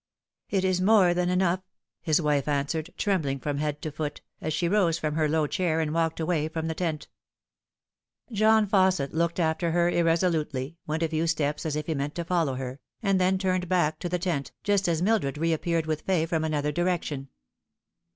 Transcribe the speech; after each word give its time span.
"It 0.57 0.65
is 0.65 0.81
more 0.81 1.13
than 1.13 1.29
enough," 1.29 1.61
his 2.01 2.19
wife 2.19 2.47
answered, 2.47 2.91
trembling 2.97 3.37
from 3.39 3.59
head 3.59 3.83
to 3.83 3.91
foot. 3.91 4.21
cjj 4.41 4.51
she 4.51 4.67
rose 4.67 4.97
from 4.97 5.13
her 5.13 5.29
low 5.29 5.45
chair, 5.45 5.79
and 5.79 5.93
walked 5.93 6.19
away 6.19 6.47
from 6.47 6.65
the 6.65 6.73
tent. 6.73 7.07
John 8.31 8.65
Fausset 8.65 9.13
looked 9.13 9.39
after 9.39 9.69
her 9.73 9.89
irresolutely, 9.91 10.75
went 10.87 11.03
a 11.03 11.07
few 11.07 11.27
steps 11.27 11.67
as 11.67 11.75
if 11.75 11.85
he 11.85 11.93
meant 11.93 12.15
to 12.15 12.25
follow 12.25 12.55
her, 12.55 12.79
and 13.03 13.21
then 13.21 13.37
turned 13.37 13.69
back 13.69 13.99
to 13.99 14.09
the 14.09 14.17
tent, 14.17 14.51
just 14.63 14.87
as 14.87 15.03
Mildred 15.03 15.37
reappeared 15.37 15.85
with 15.85 16.01
Fay 16.01 16.25
from 16.25 16.43
another 16.43 16.71
direction. 16.71 17.29